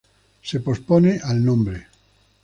[0.41, 1.87] Se pospone al nombre.